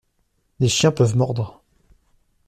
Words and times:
Les 0.59 0.67
chiens 0.67 0.91
peuvent 0.91 1.15
mordre. 1.15 1.61